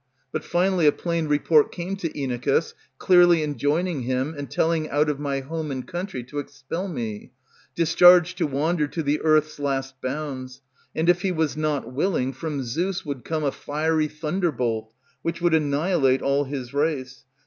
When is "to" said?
1.97-2.09, 6.23-6.39, 8.39-8.47, 8.87-9.03